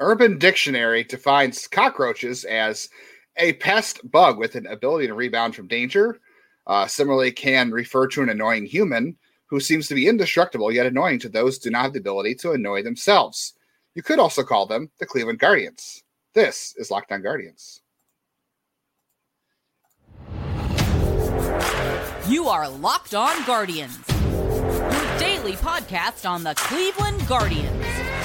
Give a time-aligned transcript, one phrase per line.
[0.00, 2.88] Urban Dictionary defines cockroaches as
[3.36, 6.18] a pest bug with an ability to rebound from danger.
[6.66, 11.18] Uh, similarly, can refer to an annoying human who seems to be indestructible yet annoying
[11.20, 13.54] to those who do not have the ability to annoy themselves.
[13.94, 16.02] You could also call them the Cleveland Guardians.
[16.34, 17.80] This is Locked On Guardians.
[22.28, 27.83] You are Locked On Guardians, your daily podcast on the Cleveland Guardians,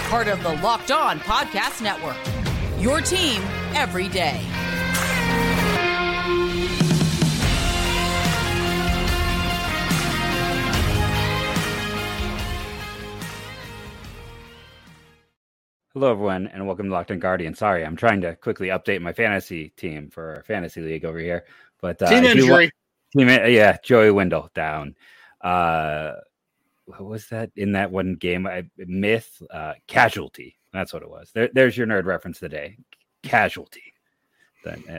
[0.09, 2.17] part of the Locked On Podcast Network.
[2.81, 3.43] Your team
[3.75, 4.41] every day.
[15.93, 17.53] Hello, everyone, and welcome to Locked On Guardian.
[17.53, 21.45] Sorry, I'm trying to quickly update my fantasy team for our fantasy league over here.
[21.81, 22.71] But uh, Team I do injury.
[23.15, 24.95] team, yeah, Joey Wendle down.
[25.39, 26.14] Uh,
[26.89, 28.48] what was that in that one game?
[28.48, 30.57] I, myth, uh, casualty.
[30.74, 31.32] That's what it was.
[31.34, 32.78] There, there's your nerd reference today.
[33.23, 33.94] Casualty.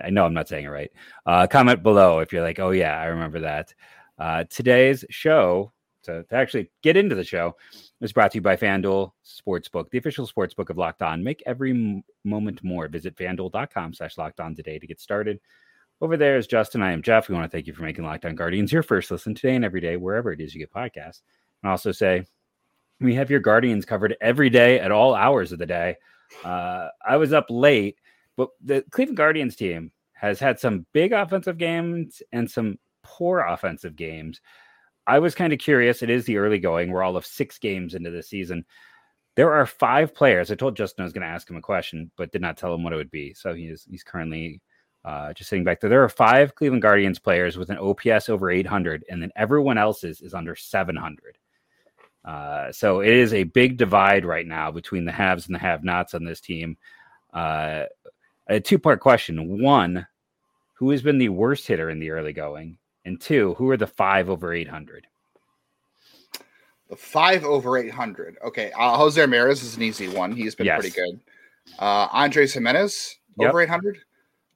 [0.02, 0.90] I know I'm not saying it right.
[1.26, 3.74] Uh, comment below if you're like, oh yeah, I remember that.
[4.18, 5.72] Uh, today's show,
[6.04, 7.56] to, to actually get into the show,
[8.00, 11.22] is brought to you by FanDuel Sportsbook, the official sportsbook of Locked On.
[11.22, 12.88] Make every m- moment more.
[12.88, 15.40] Visit fanduel.com slash locked on today to get started.
[16.00, 16.82] Over there is Justin.
[16.82, 17.28] I am Jeff.
[17.28, 19.64] We want to thank you for making Locked On Guardians your first listen today and
[19.64, 21.20] every day, wherever it is you get podcasts.
[21.62, 22.24] And also say,
[23.00, 25.96] we have your Guardians covered every day at all hours of the day.
[26.44, 27.96] Uh, I was up late,
[28.36, 33.96] but the Cleveland Guardians team has had some big offensive games and some poor offensive
[33.96, 34.40] games.
[35.06, 36.02] I was kind of curious.
[36.02, 36.90] It is the early going.
[36.90, 38.64] We're all of six games into the season.
[39.34, 40.50] There are five players.
[40.50, 42.74] I told Justin I was going to ask him a question, but did not tell
[42.74, 43.32] him what it would be.
[43.32, 44.60] So he is he's currently
[45.04, 45.88] uh, just sitting back there.
[45.88, 50.20] There are five Cleveland Guardians players with an OPS over 800, and then everyone else's
[50.20, 51.38] is under 700.
[52.24, 56.14] Uh, so it is a big divide right now between the haves and the have-nots
[56.14, 56.76] on this team.
[57.32, 57.84] Uh,
[58.48, 60.06] a two-part question: one,
[60.74, 62.76] who has been the worst hitter in the early going?
[63.04, 65.06] And two, who are the five over 800?
[66.90, 68.36] The five over 800.
[68.44, 68.72] Okay.
[68.72, 70.32] Uh, Jose Ramirez is an easy one.
[70.32, 70.80] He's been Yes.
[70.80, 71.20] pretty good.
[71.78, 73.48] Uh, Andres Gimenez Yep.
[73.48, 73.98] over 800.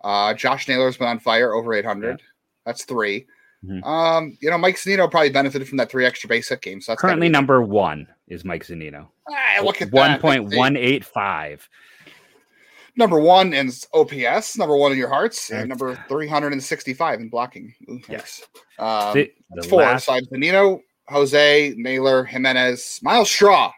[0.02, 2.20] Uh, Josh Naylor's been on fire over 800.
[2.66, 3.26] That's 3
[3.64, 3.84] Mhm.
[3.84, 6.86] Um, you know, Mike Zunino probably benefited from that three extra base hit games.
[6.86, 9.08] So that's Currently, be- number one is Mike Zunino.
[9.30, 11.68] Ah, look at One point one eight five.
[12.96, 17.74] Number one in OPS, number one in your hearts, and number 365 in blocking.
[17.90, 18.42] Ooh, Yes.
[18.78, 19.82] Um, The- the four.
[19.82, 23.72] last- Aside Benino, Jose, Naylor, Gimenez, Myles Straw.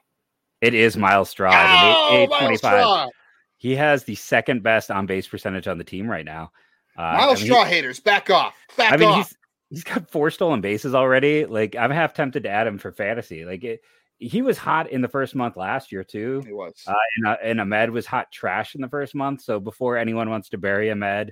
[0.61, 1.51] It is Myles Straw.
[1.55, 2.59] Oh, eight.
[2.59, 3.09] Straw.
[3.57, 6.53] He has the second best on base percentage on the team right now.
[6.99, 8.55] Uh, I Miles mean, Straw haters, back off.
[8.77, 9.33] Back I mean, off.
[9.71, 11.45] He's got four stolen bases already.
[11.45, 13.45] Like I'm half tempted to add him for fantasy.
[13.45, 13.81] Like it,
[14.19, 16.43] he was hot in the first month last year too.
[16.47, 16.83] He was.
[16.87, 19.43] Uh, and, uh, and Amed was hot trash in the first month.
[19.43, 21.31] So before anyone wants to bury Amed,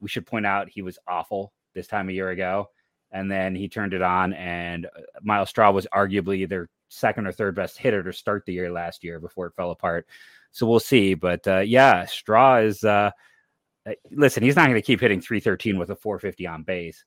[0.00, 2.70] we should point out he was awful this time a year ago.
[3.10, 7.32] And then he turned it on, and uh, Myles Straw was arguably their second or
[7.32, 10.06] third best hitter to start the year last year before it fell apart.
[10.50, 11.14] So we'll see.
[11.14, 12.84] But uh, yeah, Straw is.
[12.84, 13.10] Uh,
[13.88, 17.02] uh, listen, he's not going to keep hitting 313 with a 450 on base,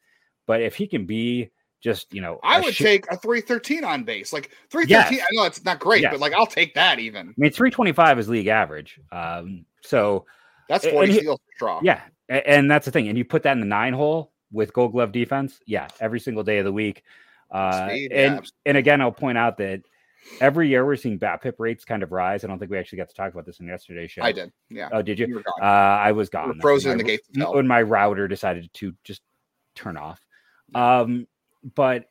[0.51, 1.49] but if he can be
[1.81, 4.33] just, you know, I would shi- take a 313 on base.
[4.33, 5.25] Like 313, Yes.
[5.31, 6.11] I know it's not great, Yes.
[6.11, 7.29] but like I'll take that even.
[7.29, 8.99] I mean, 325 is league average.
[9.13, 10.25] Um, so
[10.67, 13.07] That's And 40 he- steals for Yeah, a- and that's the thing.
[13.07, 15.61] And you put that in the nine hole with Gold Glove defense.
[15.65, 17.03] Yeah, every single day of the week.
[17.49, 18.49] Uh, and absolutely.
[18.65, 19.81] and again, I'll point out that
[20.39, 22.43] every year we're seeing BABIP rates kind of rise.
[22.43, 24.21] I don't think we actually got to talk about this in yesterday's show.
[24.23, 24.51] I did.
[24.69, 24.89] Yeah.
[24.91, 25.27] Oh, did you?
[25.27, 25.61] You were gone.
[25.61, 26.59] Uh, I was gone.
[26.59, 27.21] frozen in the gate.
[27.33, 29.21] when my router decided to just
[29.75, 30.19] turn off.
[30.73, 31.27] Um,
[31.75, 32.05] but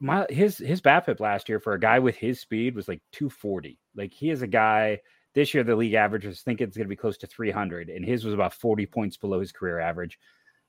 [0.00, 3.78] my his his BABIP last year for a guy with his speed was like 240.
[3.94, 5.00] Like he is a guy
[5.34, 8.04] this year the league average was thinking it's going to be close to 300, and
[8.04, 10.18] his was about 40 points below his career average.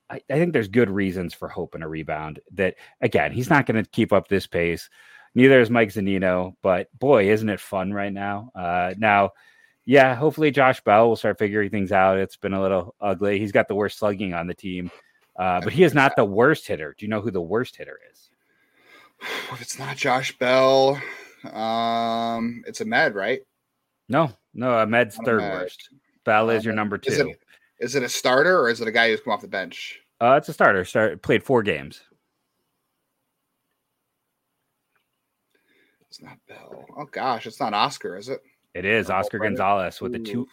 [0.09, 2.39] I, I think there's good reasons for hope and a rebound.
[2.51, 4.89] That again, he's not going to keep up this pace.
[5.35, 8.51] Neither is Mike Zunino, but boy, isn't it fun right now?
[8.55, 9.31] Uh, now,
[9.85, 12.19] yeah, hopefully Josh Bell will start figuring things out.
[12.19, 13.39] It's been a little ugly.
[13.39, 14.91] He's got the worst slugging on the team,
[15.37, 16.95] uh, but he is not the worst hitter.
[16.97, 18.29] Do you know who the worst hitter is?
[19.51, 21.01] If it's not Josh Bell,
[21.51, 23.41] um, it's Amed, right?
[24.09, 25.51] No, no, Amed's Not third Amed.
[25.53, 25.89] worst.
[26.25, 27.29] Bell is your Um, number is two.
[27.29, 27.39] it-
[27.79, 29.99] Is it a starter or is it a guy who's come off the bench?
[30.21, 30.85] Uh, it's a starter.
[30.85, 32.01] Start played four games.
[36.07, 36.85] It's not Bell.
[36.95, 38.41] Oh gosh, it's not Oscar, is it?
[38.73, 39.39] It is Oh, Oscar.
[39.39, 40.23] Gonzalez with a Ooh.
[40.23, 40.47] two.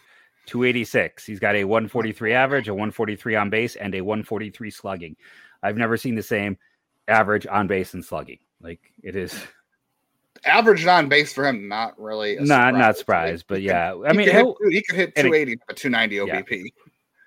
[0.45, 1.25] 286.
[1.25, 5.15] He's got a 143 average, a 143 on base, and a 143 slugging.
[5.63, 6.57] I've never seen the same
[7.07, 8.39] average on base and slugging.
[8.61, 9.35] Like it is
[10.45, 12.37] average on base for him, not really.
[12.39, 15.73] not not surprised, but yeah, I mean, he could, hit, he could hit 280 a
[15.73, 16.63] 290 OBP.
[16.63, 16.69] Yeah.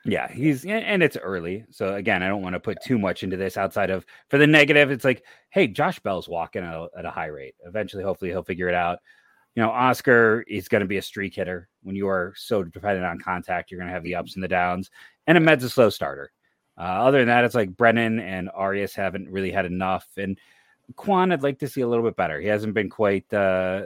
[0.07, 1.65] Yeah, he's and it's early.
[1.71, 4.47] So again, I don't want to put too much into this outside of for the
[4.47, 4.91] negative.
[4.91, 7.55] It's like, hey, Josh Bell's walking at a, at a high rate.
[7.65, 8.99] Eventually, hopefully, he'll figure it out.
[9.55, 11.69] You know, Oscar is going to be a streak hitter.
[11.83, 14.49] When you are so dependent on contact, you're going to have the ups and the
[14.49, 14.91] downs.
[15.27, 16.33] And a Amed's a slow starter.
[16.77, 20.09] Uh, other than that, it's like Brennan and Arias haven't really had enough.
[20.17, 20.39] And
[20.97, 22.41] Kwan, I'd like to see a little bit better.
[22.41, 23.85] He hasn't been quite uh,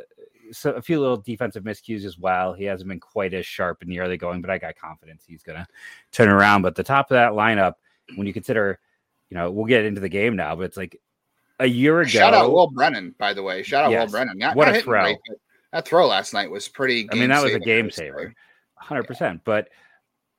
[0.53, 2.53] so a few little defensive miscues as well.
[2.53, 5.43] He hasn't been quite as sharp in the early going, but I got confidence he's
[5.43, 5.67] going to
[6.13, 6.63] turn around.
[6.63, 7.75] But the top of that lineup,
[8.17, 8.79] when you consider,
[9.31, 11.01] you know, we'll get into the game now, but it's like
[11.61, 12.09] a year ago.
[12.09, 13.63] Shout out Will Brennan, by the way.
[13.63, 14.07] Shout out yes.
[14.07, 14.39] Will Brennan.
[14.39, 15.03] Not, what not a throw!
[15.03, 15.17] Right,
[15.73, 17.09] that throw last night was pretty.
[17.11, 18.35] I mean, that was a game saver,
[18.75, 19.07] hundred yeah.
[19.07, 19.41] percent.
[19.45, 19.69] But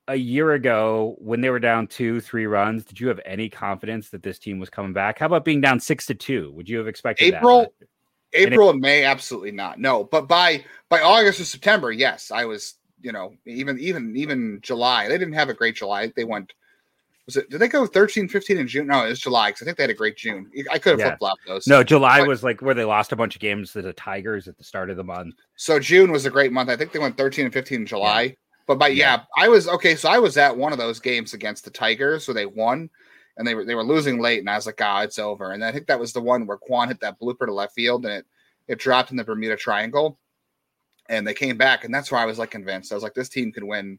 [0.07, 4.09] a year ago, when they were down two, three runs, did you have any confidence
[4.09, 5.19] that this team was coming back?
[5.19, 6.51] How about being down six to two?
[6.53, 7.71] Would you have expected April?
[7.79, 7.87] That?
[8.33, 9.79] April and, and May, absolutely not.
[9.79, 12.75] No, but by by August or September, yes, I was.
[13.01, 16.11] You know, even even even July, they didn't have a great July.
[16.17, 16.51] They went.
[17.29, 17.49] Was it?
[17.49, 18.87] Did they go 13, 15 in June?
[18.87, 20.49] No, it was July because I think they had a great June.
[20.71, 21.05] I could have yeah.
[21.09, 21.67] flip flopped those.
[21.67, 24.47] No, July but, was like where they lost a bunch of games to the Tigers
[24.47, 25.35] at the start of the month.
[25.55, 26.69] So June was a great month.
[26.69, 28.21] I think they went 13 and 15 in July.
[28.21, 28.31] Yeah.
[28.65, 28.95] But by yeah.
[29.15, 29.95] yeah, I was okay.
[29.95, 32.89] So I was at one of those games against the Tigers where they won
[33.39, 35.63] and they were they were losing late, and I was like, "Ah, it's over." And
[35.63, 38.13] I think that was the one where Kwan hit that blooper to left field, and
[38.13, 38.25] it
[38.67, 40.19] it dropped in the Bermuda Triangle,
[41.07, 42.91] and they came back, and that's why I was like convinced.
[42.91, 43.97] I was like, "This team can win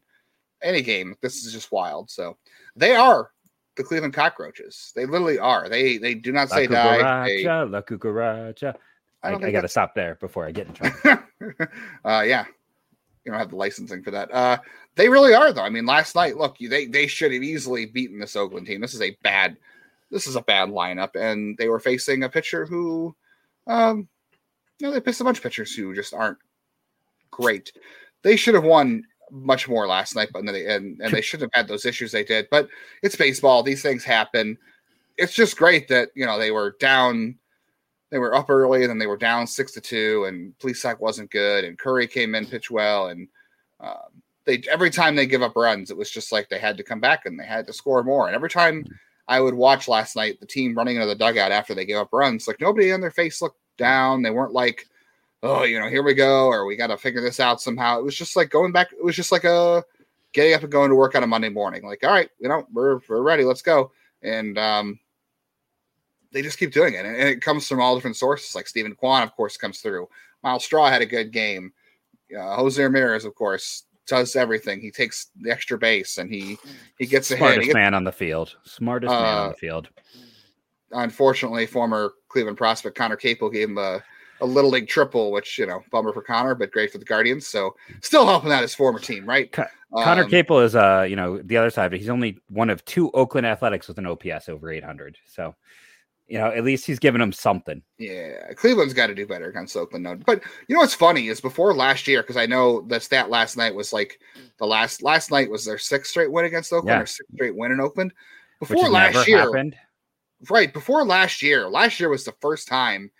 [0.63, 1.15] any game.
[1.21, 2.37] This is just wild." So
[2.75, 3.31] they are
[3.75, 4.91] the Cleveland Cockroaches.
[4.95, 5.69] They literally are.
[5.69, 7.25] They they do not say la die.
[7.25, 8.75] They, la cucaracha.
[9.23, 11.23] I, I, I got to stop there before I get in trouble.
[12.05, 12.45] uh, yeah,
[13.23, 14.33] you don't have the licensing for that.
[14.33, 14.57] Uh,
[14.95, 15.61] they really are though.
[15.61, 18.81] I mean, last night, look, they they should have easily beaten this Oakland team.
[18.81, 19.57] This is a bad,
[20.09, 23.15] this is a bad lineup, and they were facing a pitcher who,
[23.67, 24.07] um,
[24.79, 26.39] you know, they pissed a bunch of pitchers who just aren't
[27.29, 27.71] great.
[28.23, 31.63] They should have won much more last night, but they, and and they shouldn't have
[31.63, 32.47] had those issues they did.
[32.51, 32.67] But
[33.01, 34.57] it's baseball; these things happen.
[35.17, 37.37] It's just great that you know they were down
[38.11, 41.31] they were up early and then they were down six to two and Plesac wasn't
[41.31, 43.27] good and Curry came in pitch well and
[43.79, 46.83] um, they every time they give up runs, it was just like they had to
[46.83, 48.27] come back and they had to score more.
[48.27, 48.85] And every time
[49.27, 52.09] I would watch last night, the team running into the dugout after they gave up
[52.11, 54.21] runs, like nobody on their face looked down.
[54.21, 54.87] They weren't like,
[55.43, 57.99] oh, you know, here we go, or we got to figure this out somehow.
[57.99, 58.91] It was just like going back.
[58.91, 59.83] It was just like a
[60.33, 61.83] getting up and going to work on a Monday morning.
[61.83, 63.43] Like, all right, you know, we're we're ready.
[63.43, 63.91] Let's go.
[64.21, 64.99] And um,
[66.31, 68.55] they just keep doing it, and, it comes from all different sources.
[68.55, 70.07] Like Steven Kwan, of course, comes through.
[70.43, 71.73] Myles Straw had a good game.
[72.35, 74.81] Uh, Jose Ramirez, of course, does everything.
[74.81, 76.57] He takes the extra base and he
[76.97, 77.75] he gets the smartest hit.
[77.75, 78.55] man on the field.
[78.63, 79.89] Smartest uh, man on the uh, field.
[80.91, 84.03] Unfortunately, former Cleveland prospect Conner Capel gave him a,
[84.41, 87.47] a little league triple, which you know, bummer for Conner, but great for the Guardians.
[87.47, 89.51] So still helping out his former team, right?
[89.51, 91.99] Con- um, Capel is uh, you know, the other side but.
[91.99, 95.17] He's only one of two Oakland Athletics with an OPS over 800.
[95.25, 95.55] So
[96.31, 97.81] you know, at least he's giving them something.
[97.97, 100.05] Yeah, Cleveland's got to do better against Oakland.
[100.05, 103.29] No, but you know what's funny is before last year, because I know the stat
[103.29, 104.17] last night was like
[104.57, 107.01] the last last night was their sixth straight win against Oakland yeah.
[107.01, 108.13] or sixth straight win in Oakland.
[108.59, 109.75] Before last year, happened.
[110.49, 113.11] right before last year, last year was the first time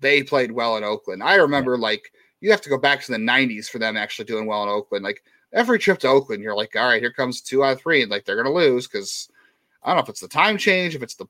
[0.00, 1.22] they played well in Oakland.
[1.22, 1.82] I remember yeah.
[1.82, 4.68] like you have to go back to the '90s for them actually doing well in
[4.68, 5.04] Oakland.
[5.04, 5.22] Like
[5.52, 8.10] every trip to Oakland, you're like, all right, here comes two out of three, and
[8.10, 9.28] like they're gonna lose because
[9.82, 11.26] I don't know if it's the time change, if it's the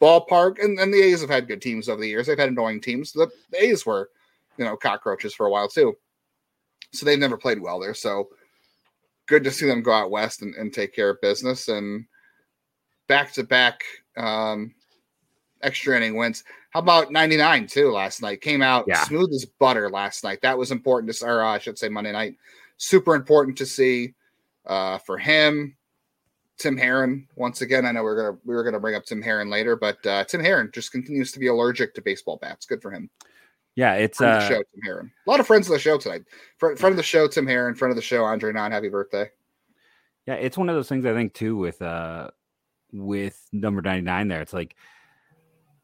[0.00, 0.62] ballpark.
[0.62, 2.26] And, and the A's have had good teams over the years.
[2.26, 3.12] They've had annoying teams.
[3.12, 4.10] The, the A's were,
[4.56, 5.94] you know, cockroaches for a while too.
[6.92, 7.94] So they've never played well there.
[7.94, 8.28] So
[9.26, 11.68] good to see them go out west and, and take care of business.
[11.68, 12.06] And
[13.08, 13.82] back to back
[14.16, 14.74] um,
[15.62, 16.44] extra inning wins.
[16.70, 18.40] How about 99 too last night?
[18.40, 19.04] Came out yeah.
[19.04, 20.40] smooth as butter last night.
[20.42, 22.36] That was important to, or uh, I should say Monday night.
[22.78, 24.14] Super important to see
[24.66, 25.76] uh, for him.
[26.58, 27.86] Tim Herrin once again.
[27.86, 30.40] I know we're gonna we were gonna bring up Tim Herrin later, but uh, Tim
[30.40, 32.66] Herrin just continues to be allergic to baseball bats.
[32.66, 33.10] Good for him.
[33.74, 35.10] Yeah, it's uh, show Tim Herrin.
[35.26, 36.22] A lot of friends of the show tonight.
[36.58, 37.76] Friend, friend of the show, Tim Herrin.
[37.76, 38.70] Friend of the show, Andre Non.
[38.70, 39.30] Happy birthday.
[40.26, 42.30] Yeah, it's one of those things I think too with uh
[42.92, 44.28] with number ninety nine.
[44.28, 44.76] There, it's like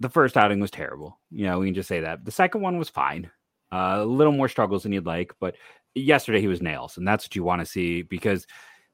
[0.00, 1.18] the first outing was terrible.
[1.30, 2.24] You know, we can just say that.
[2.24, 3.30] The second one was fine.
[3.72, 5.56] Uh, a little more struggles than you'd like, but
[5.94, 8.46] yesterday he was nails, and that's what you want to see because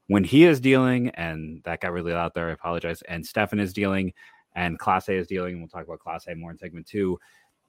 [0.09, 3.73] when he is dealing, and that got really out there, I apologize, and Stephan is
[3.73, 4.13] dealing,
[4.55, 7.19] and Clase is dealing, and we'll talk about Clase more in segment two.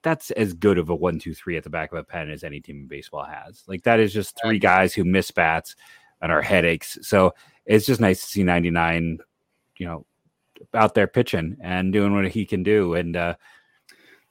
[0.02, 2.44] That's as good of a one, two, three at the back of a pen as
[2.44, 3.64] any team in baseball has.
[3.66, 5.74] Like that is just three guys who miss bats
[6.20, 6.98] and are headaches.
[7.02, 9.18] So it's just nice to see 99,
[9.78, 10.06] you know,
[10.74, 12.94] out there pitching and doing what he can do.
[12.94, 13.34] And uh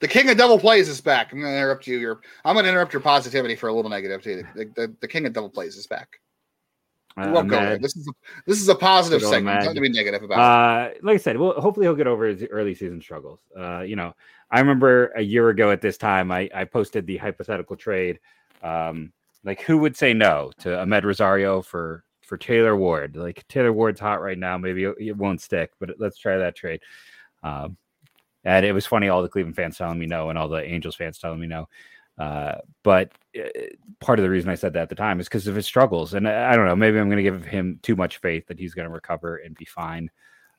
[0.00, 1.32] The king of double plays is back.
[1.32, 1.98] I'm going to interrupt you.
[1.98, 4.46] Your I'm going to interrupt your positivity for a little negativity.
[4.54, 6.20] The, the, the king of double plays is back.
[7.16, 7.78] We Uh, won't go there.
[7.78, 8.12] This is a,
[8.44, 9.74] this is a positive segment.
[9.74, 10.38] To be negative about.
[10.38, 13.40] Uh, like I said, well, hopefully he'll get over his early season struggles.
[13.58, 14.14] Uh, you know,
[14.50, 18.20] I remember a year ago at this time, I, I posted the hypothetical trade.
[18.62, 19.12] Um,
[19.44, 23.16] like, who would say no to Amed Rosario for for Taylor Ward?
[23.16, 24.58] Like, Taylor Ward's hot right now.
[24.58, 26.82] Maybe it, it won't stick, but let's try that trade.
[27.42, 27.76] Um,
[28.44, 30.94] and it was funny, all the Cleveland fans telling me no, and all the Angels
[30.94, 31.68] fans telling me no.
[32.18, 33.48] Uh, but uh,
[34.00, 36.14] part of the reason I said that at the time is because of his struggles.
[36.14, 38.58] And I, I don't know, maybe I'm going to give him too much faith that
[38.58, 40.10] he's going to recover and be fine.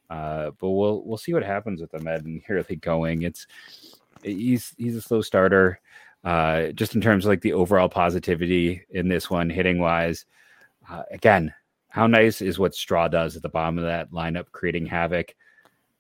[0.09, 3.23] Uh, but we'll we'll see what happens with Amed and here they going.
[3.23, 3.47] It's
[4.23, 5.79] he's he's a slow starter.
[6.23, 10.25] Uh, just in terms of like the overall positivity in this one, hitting wise.
[10.89, 11.53] Uh, again,
[11.89, 15.35] how nice is what Straw does at the bottom of that lineup, creating havoc.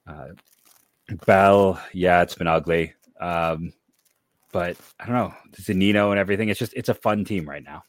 [0.05, 0.29] Uh,
[1.25, 2.93] Bell, yeah, it's been ugly.
[3.19, 3.73] Um,
[4.51, 6.49] but I don't know, Zunino and everything.
[6.49, 7.83] It's just it's a fun team right now.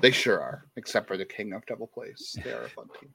[0.00, 2.36] they sure are, except for the king of double plays.
[2.44, 3.14] They are a fun team.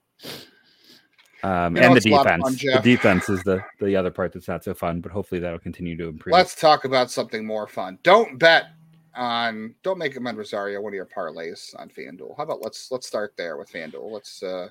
[1.43, 2.61] Um, You know, and the it's a lot of defense.
[2.63, 5.59] fun, the defense is the the other part that's not so fun, but hopefully that'll
[5.59, 6.33] continue to improve.
[6.33, 7.99] Let's talk about something more fun.
[8.03, 8.65] Don't bet
[9.19, 9.75] on.
[9.83, 12.35] Don't make Amed Rosario one of your parlays on FanDuel.
[12.37, 14.09] How about let's let's start there with FanDuel.
[14.11, 14.41] Let's.
[14.41, 14.69] uh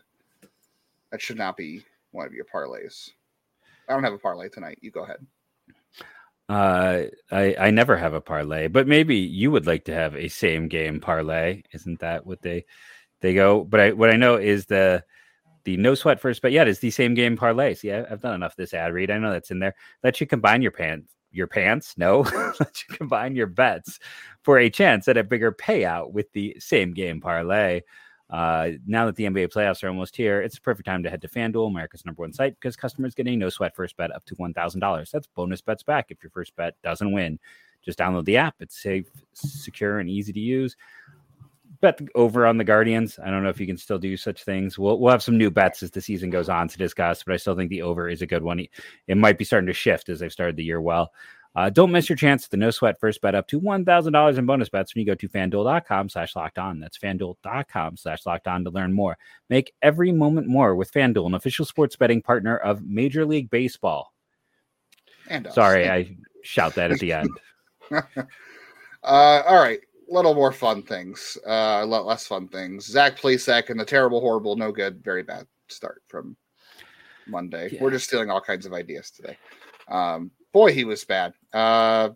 [1.10, 3.10] That should not be one of your parlays.
[3.88, 4.78] I don't have a parlay tonight.
[4.80, 5.24] You go ahead.
[6.48, 10.28] Uh, I I never have a parlay, but maybe you would like to have a
[10.28, 11.62] same game parlay.
[11.72, 12.64] Isn't that what they
[13.20, 13.64] they go?
[13.64, 15.04] But I what I know is the
[15.64, 17.74] the no sweat first but Yeah, it's the same game parlay.
[17.74, 19.10] See, I, I've done enough this ad read.
[19.10, 19.74] I know that's in there.
[20.02, 21.12] Let you combine your pants.
[21.30, 21.94] Your pants?
[21.96, 22.20] No,
[22.60, 23.98] let you combine your bets
[24.42, 27.82] for a chance at a bigger payout with the same game parlay.
[28.30, 31.22] Uh, now that the NBA playoffs are almost here, it's the perfect time to head
[31.22, 34.24] to FanDuel, America's number one site, because customers get a no sweat first bet up
[34.26, 35.10] to $1,000.
[35.10, 37.38] That's bonus bets back if your first bet doesn't win.
[37.82, 38.56] Just download the app.
[38.60, 40.76] It's safe, secure, and easy to use.
[41.80, 43.18] Bet over on the Guardians.
[43.22, 44.78] I don't know if you can still do such things.
[44.78, 47.36] We'll, we'll have some new bets as the season goes on to discuss, but I
[47.36, 48.66] still think the over is a good one.
[49.06, 51.12] It might be starting to shift as they've started the year well.
[51.54, 54.46] Uh, don't miss your chance at the no sweat first bet up to $1,000 in
[54.46, 56.78] bonus bets when you go to fanduel.com slash locked on.
[56.78, 59.18] That's fanduel.com slash locked on to learn more.
[59.48, 64.12] Make every moment more with FanDuel, an official sports betting partner of Major League Baseball.
[65.28, 65.48] And.
[65.52, 67.30] Sorry, I shout that at the end.
[67.90, 68.04] uh,
[69.02, 69.80] all right.
[70.08, 71.36] Little more fun things.
[71.46, 72.86] Uh, a lot less fun things.
[72.86, 76.36] Zach Plesac and the terrible, horrible, no good, very bad start from
[77.26, 77.70] Monday.
[77.72, 77.82] Yeah.
[77.82, 79.36] We're just stealing all kinds of ideas today.
[79.88, 81.34] Um, boy, he was bad.
[81.52, 82.10] Uh,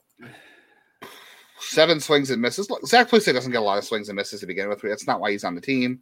[1.59, 2.71] seven swings and misses.
[2.71, 4.81] Look, Zach Plesac doesn't get a lot of swings and misses to begin with.
[4.81, 6.01] That's not why he's on the team.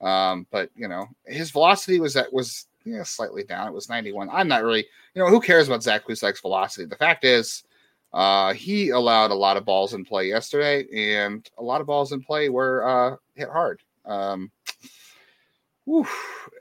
[0.00, 3.66] Um, but you know, his velocity was that was yeah, slightly down.
[3.66, 4.30] It was 91.
[4.30, 6.86] I'm not really, you know, who cares about Zach Plesac's velocity?
[6.86, 7.64] The fact is,
[8.16, 10.86] uh, he allowed a lot of balls in play yesterday,
[11.20, 13.82] and a lot of balls in play were uh, hit hard.
[14.06, 14.50] Um,
[15.84, 16.06] whew,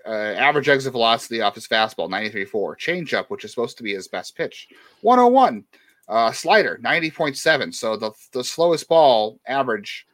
[0.06, 4.10] uh, average exit velocity off his fastball 93.4, changeup, which is supposed to be his
[4.10, 4.68] best pitch,
[5.00, 5.64] 101.
[6.10, 7.74] Uh, slider 90.7.
[7.74, 10.06] So the the slowest ball average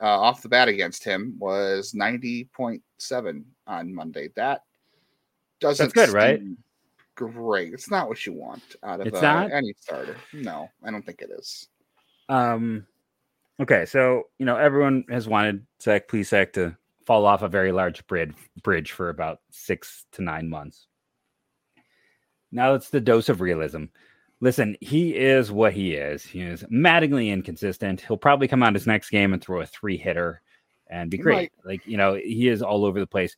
[0.00, 4.28] uh, off the bat against him was 90.7 on Monday.
[4.36, 4.62] That
[5.60, 6.40] doesn't That's good, right?
[7.14, 7.72] Great.
[7.72, 9.52] It's not what you want out of It's uh, not?
[9.52, 10.16] any starter.
[10.32, 11.68] No, I don't think it is.
[12.28, 12.86] Um,
[13.60, 18.06] okay, so you know everyone has wanted Zach Plesac to fall off a very large
[18.06, 20.86] bridge bridge for about six to nine months.
[22.50, 23.84] Now it's the dose of realism.
[24.40, 26.24] Listen, he is what he is.
[26.24, 28.00] He is maddeningly inconsistent.
[28.00, 30.42] He'll probably come out his next game and throw a three hitter
[30.88, 31.34] and be great.
[31.34, 31.52] might.
[31.64, 33.36] Like you know, he is all over the place.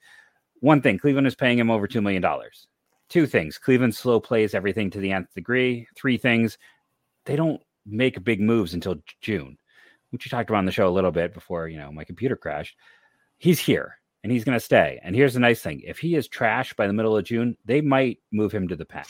[0.61, 2.66] One thing, Cleveland is paying him over two million dollars.
[3.08, 5.86] Two things: Cleveland slow plays everything to the nth degree.
[5.96, 6.58] Three things:
[7.25, 9.58] they don't make big moves until June,
[10.10, 12.36] which you talked about on the show a little bit before, you know, my computer
[12.36, 12.76] crashed.
[13.38, 14.98] He's here and he's going to stay.
[15.02, 17.80] And here's the nice thing if he is trash by the middle of June, they
[17.80, 19.04] might move him to the pen.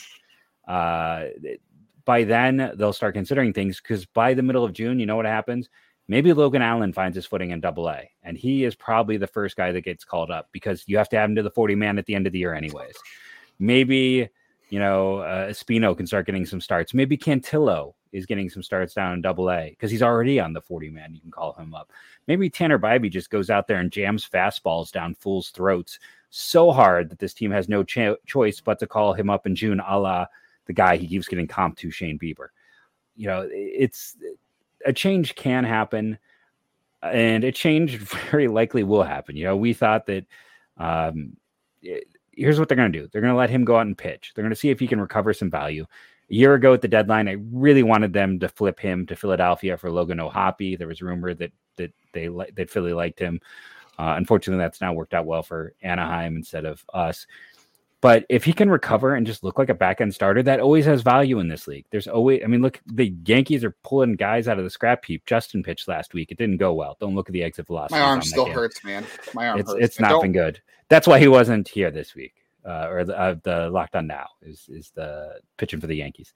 [0.67, 1.25] Uh,
[2.05, 5.25] by then, they'll start considering things because by the middle of June, you know what
[5.25, 5.69] happens?
[6.07, 9.57] Maybe Logan Allen finds his footing in double A, and he is probably the first
[9.57, 11.97] guy that gets called up because you have to have him to the 40 man
[11.97, 12.95] at the end of the year, anyways.
[13.59, 14.29] Maybe,
[14.69, 16.93] you know, uh, Espino can start getting some starts.
[16.93, 20.61] Maybe Cantillo is getting some starts down in double A because he's already on the
[20.61, 21.13] 40 man.
[21.13, 21.91] You can call him up.
[22.27, 25.99] Maybe Tanner Bibee just goes out there and jams fastballs down fools' throats
[26.29, 29.55] so hard that this team has no cho- choice but to call him up in
[29.55, 30.25] June, a la
[30.65, 32.49] the guy he keeps getting comp to, Shane Bieber.
[33.15, 34.17] You know, it's
[34.85, 36.19] a change can happen,
[37.01, 37.97] and a change
[38.31, 39.35] very likely will happen.
[39.35, 40.25] You know, we thought that.
[40.77, 41.37] Um,
[42.37, 44.31] here's what they're going to do: they're going to let him go out and pitch.
[44.33, 45.85] They're going to see if he can recover some value.
[46.29, 49.77] A year ago at the deadline, I really wanted them to flip him to Philadelphia
[49.77, 50.77] for Logan O'Hoppe.
[50.77, 53.39] There was rumor that that they that Philly liked him.
[53.99, 57.25] Uh, unfortunately, that's now worked out well for Anaheim instead of us.
[58.07, 60.85] But if he can recover and just look like a back end starter, that always
[60.85, 61.83] has value in this league.
[61.91, 65.25] There's always, I mean, look, the Yankees are pulling guys out of the scrap heap.
[65.25, 66.95] Justin pitched last week; it didn't go well.
[67.01, 67.99] Don't look at the exit velocity.
[67.99, 69.05] My arm still hurts, man.
[69.33, 69.83] My arm it's, hurts.
[69.83, 70.61] It's not Don't- been good.
[70.87, 72.33] That's why he wasn't here this week,
[72.65, 76.33] uh, or the, uh, the locked on now is is the pitching for the Yankees.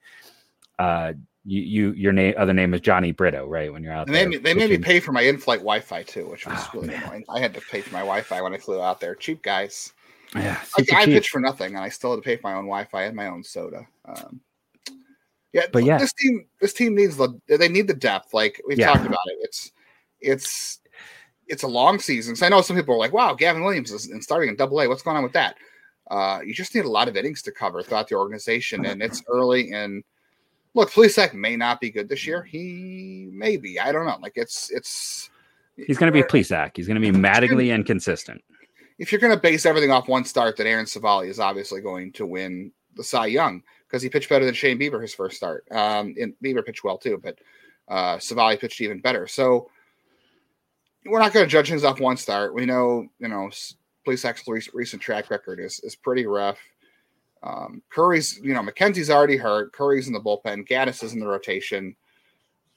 [0.78, 1.14] Uh,
[1.46, 3.72] you, you your name other name is Jhony Brito, right?
[3.72, 6.02] When you're out They there, made me, they made me pay for my in-flight Wi-Fi
[6.02, 7.02] too, which was Oh, really man.
[7.04, 7.24] annoying.
[7.30, 9.14] I had to pay for my Wi-Fi when I flew out there.
[9.14, 9.94] Cheap guys.
[10.34, 12.64] Yeah, I, I pitched for nothing, and I still had to pay for my own
[12.64, 13.86] Wi-Fi and my own soda.
[14.06, 14.40] Um,
[15.52, 15.98] yeah, But yeah.
[15.98, 18.32] this team, this team needs the they need the depth.
[18.32, 18.86] Like we've Yeah.
[18.92, 19.38] talked about it.
[19.42, 19.72] It's
[20.20, 20.80] it's
[21.48, 22.34] it's a long season.
[22.34, 24.80] So I know some people are like, "Wow, Gavin Williams is in starting in Double
[24.80, 24.88] A.
[24.88, 25.56] What's going on with that?"
[26.10, 29.22] Uh, you just need a lot of innings to cover throughout the organization, and it's
[29.28, 29.72] early.
[29.72, 30.02] And
[30.74, 32.42] look, Plesac may not be good this year.
[32.42, 33.78] He may be.
[33.78, 34.18] I don't know.
[34.20, 35.30] Like it's it's.
[35.76, 36.72] He's going to be Plesac.
[36.76, 38.42] He's going to be maddeningly inconsistent.
[39.02, 42.12] If you're going to base everything off one start, then Aaron Civale is obviously going
[42.12, 45.66] to win the Cy Young because he pitched better than Shane Bieber his first start.
[45.72, 47.36] Um, and Bieber pitched well too, but
[47.88, 49.26] uh, Civale pitched even better.
[49.26, 49.68] So
[51.04, 52.54] we're not going to judge things off one start.
[52.54, 53.50] We know, you know,
[54.06, 56.60] Plesac's recent, recent track record is is pretty rough.
[57.42, 59.72] Um, Curry's, you know, McKenzie's already hurt.
[59.72, 60.64] Curry's in the bullpen.
[60.68, 61.96] Gaddis is in the rotation.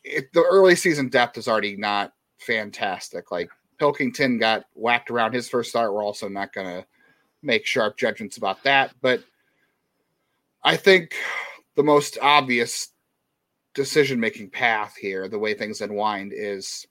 [0.03, 3.31] It, the early season depth is already not fantastic.
[3.31, 5.93] Like Pilkington got whacked around his first start.
[5.93, 6.85] We're also not going to
[7.41, 8.93] make sharp judgments about that.
[9.01, 9.23] But
[10.63, 11.15] I think
[11.75, 12.89] the most obvious
[13.73, 16.87] decision making path here, the way things unwind, is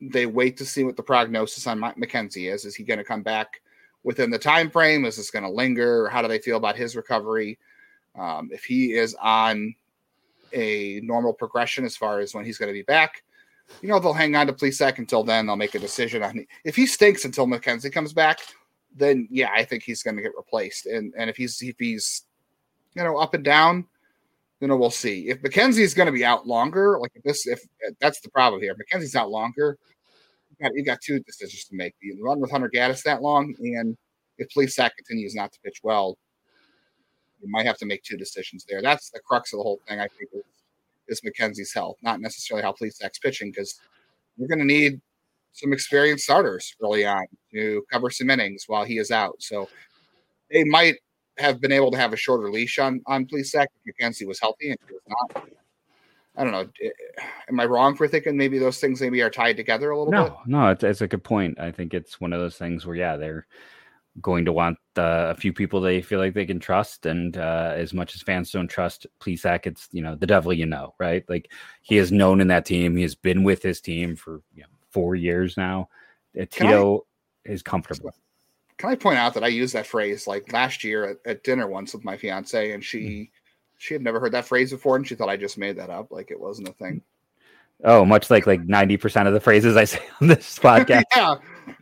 [0.00, 2.64] they wait to see what the prognosis on McKenzie is.
[2.64, 3.60] Is he going to come back
[4.04, 5.04] within the time frame?
[5.04, 6.08] Is this going to linger?
[6.08, 7.58] How do they feel about his recovery?
[8.14, 9.74] Um, if he is on
[10.52, 13.24] a normal progression as far as when he's going to be back,
[13.82, 15.46] you know, they'll hang on to Plesac until then.
[15.46, 18.40] They'll make a decision on if he stinks until McKenzie comes back,
[18.94, 20.86] then yeah, I think he's going to get replaced.
[20.86, 22.24] And and if he's if he's
[22.94, 23.86] you know up and down,
[24.60, 25.28] you know we'll see.
[25.28, 27.60] If McKenzie's going to be out longer, like if this if
[28.00, 29.78] that's the problem here, if McKenzie's out longer,
[30.50, 33.54] you got you got two decisions to make: you run with Hunter Gaddis that long,
[33.58, 33.96] and
[34.38, 36.16] if Plesac continues not to pitch well,
[37.42, 38.82] you might have to make two decisions there.
[38.82, 40.00] That's the crux of the whole thing.
[40.00, 40.30] I think
[41.08, 43.80] is, McKenzie's health, not necessarily how Plesac's pitching, because
[44.36, 45.00] you're going to need
[45.52, 49.34] some experienced starters early on to cover some innings while he is out.
[49.40, 49.68] So
[50.50, 50.96] they might
[51.38, 54.70] have been able to have a shorter leash on on Plesac if McKenzie was healthy
[54.70, 55.48] and he was not.
[56.36, 56.68] I don't know.
[56.82, 56.90] Eh,
[57.48, 60.32] am I wrong for thinking maybe those things maybe are tied together a little bit?
[60.46, 61.58] No, no, it's, it's a good point.
[61.58, 63.46] I think it's one of those things where, yeah, they're
[64.20, 67.06] going to want uh, a few people they feel like they can trust.
[67.06, 70.66] And uh, as much as fans don't trust Plesac, it's, you know, the devil you
[70.66, 71.24] know, right?
[71.28, 71.52] Like
[71.82, 72.96] he is known in that team.
[72.96, 75.88] He has been with his team for you know, four years now.
[76.34, 77.06] Uh, Can Tito
[77.44, 78.14] is comfortable.
[78.78, 81.66] Can I point out that I used that phrase like last year at, at dinner
[81.66, 83.30] once with my fiance, and she
[83.78, 86.10] she had never heard that phrase before, and she thought I just made that up,
[86.10, 87.02] like it wasn't a thing.
[87.84, 91.04] Oh, much like like 90% of the phrases I say on this podcast.
[91.14, 91.36] yeah,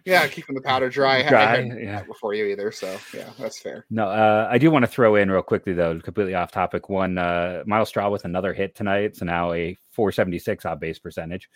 [0.04, 1.26] yeah, keeping the powder dry.
[1.28, 1.96] Dry, yeah.
[1.96, 3.86] that before you either, so yeah, that's fair.
[3.90, 6.88] No, uh, I do want to throw in real quickly though, completely off topic.
[6.88, 11.48] One, uh, Myles Straw with another hit tonight, so now a 476 on base percentage,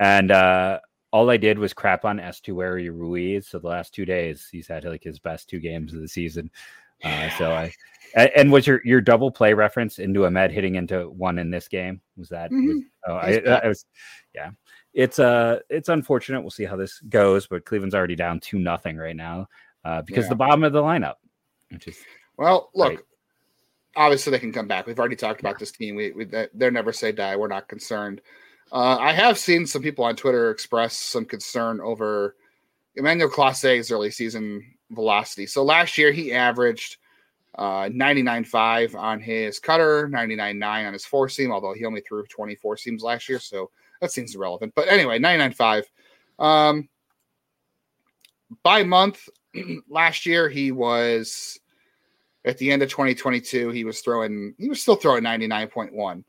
[0.00, 0.80] and uh,
[1.12, 3.48] all I did was crap on Esteury Ruiz.
[3.48, 6.50] So the last two days, he's had like his best two games of the season.
[7.04, 7.72] Uh, so I,
[8.36, 12.00] and, was your your double play reference into Amed hitting into one in this game?
[12.16, 12.50] Was that?
[12.52, 12.80] was- Mhm.
[13.08, 13.84] oh, I, I was,
[14.34, 14.50] yeah.
[14.94, 16.42] It's uh, it's unfortunate.
[16.42, 19.48] We'll see how this goes, but Cleveland's already down two nothing right now
[19.84, 20.30] uh, because Yeah.
[20.30, 21.14] the bottom of the lineup,
[21.70, 21.98] which is
[22.36, 22.98] Well, look, Right.
[23.96, 24.86] obviously they can come back.
[24.86, 25.94] We've already talked about this team.
[25.96, 27.36] We, we they- they're never say die.
[27.36, 28.20] We're not concerned.
[28.70, 32.36] Uh, I have seen some people on Twitter express some concern over
[32.94, 35.46] Emmanuel Clase's early season velocity.
[35.46, 36.96] So last year he averaged
[37.54, 42.78] uh, 99.5 on his cutter, 99.9 on his four seam, although he only threw 24
[42.78, 43.38] seams last year.
[43.38, 43.70] So
[44.02, 44.74] that seems irrelevant.
[44.74, 45.84] But anyway, 99.5.
[46.38, 46.88] Um,
[48.62, 49.26] by month,
[49.88, 51.58] last year he was
[52.44, 56.24] at the end of 2022 he was throwing he was still throwing 99.1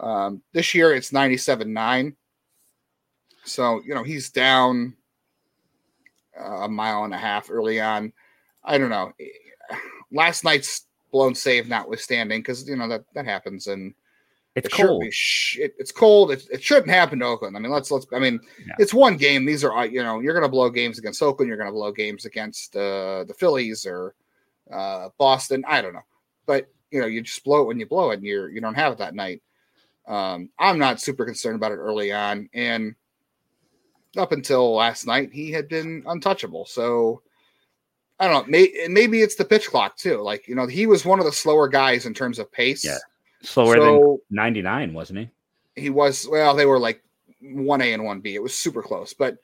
[0.00, 2.14] um, this year it's 97.9
[3.44, 4.96] so you know he's down
[6.38, 8.10] a mile and a half early on
[8.64, 9.12] i don't know
[10.12, 13.92] last night's blown save notwithstanding because you know that that happens and
[14.56, 15.04] it's it cold.
[15.12, 16.32] sh- it, it's cold.
[16.32, 17.56] It, it shouldn't happen to Oakland.
[17.56, 18.06] I mean, let's let's.
[18.12, 18.74] I mean, Yeah.
[18.78, 19.44] it's one game.
[19.44, 21.48] These are uh, you know you're going to blow games against Oakland.
[21.48, 24.14] You're going to blow games against uh, the Phillies or
[24.72, 25.64] uh, Boston.
[25.68, 26.04] I don't know,
[26.46, 28.74] but you know you just blow it when you blow it, and you're you don't
[28.74, 29.40] have it that night.
[30.08, 32.94] Um, I'm not super concerned about it early on, and
[34.16, 36.66] up until last night, he had been untouchable.
[36.66, 37.22] So
[38.18, 38.50] I don't know.
[38.50, 40.16] May, maybe it's the pitch clock too.
[40.20, 42.84] Like you know, he was one of the slower guys in terms of pace.
[42.84, 42.98] Yeah,
[43.42, 45.30] slower so, than 99, wasn't he?
[45.82, 46.26] He was.
[46.30, 47.02] Well, they were like
[47.40, 48.34] one A and one B.
[48.34, 49.38] It was super close, but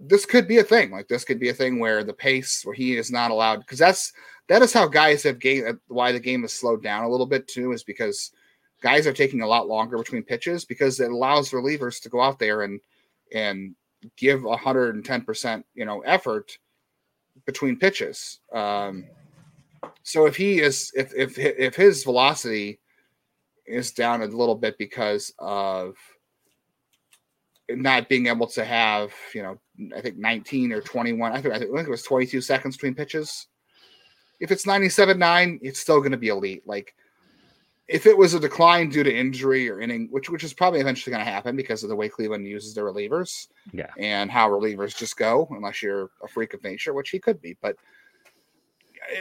[0.00, 0.90] this could be a thing.
[0.90, 3.78] Like this could be a thing where the pace where he is not allowed because
[3.78, 4.12] that's
[4.48, 7.48] that is how guys have gained why the game has slowed down a little bit
[7.48, 8.32] too is because
[8.82, 12.38] guys are taking a lot longer between pitches because it allows relievers to go out
[12.38, 12.80] there and
[13.32, 13.74] and
[14.16, 16.58] give 110% you know effort
[17.46, 19.04] between pitches um
[20.02, 22.78] so if he is if if if his velocity
[23.66, 25.96] is down a little bit because of
[27.70, 29.58] not being able to have you know
[29.96, 33.46] I think 19 or 21 I think I think it was 22 seconds between pitches
[34.38, 36.94] if it's 97 9 it's still going to be elite like
[37.86, 41.12] if it was a decline due to injury or inning, which which is probably eventually
[41.12, 44.96] going to happen because of the way Cleveland uses their relievers, yeah, and how relievers
[44.96, 47.56] just go, unless you're a freak of nature, which he could be.
[47.60, 47.76] But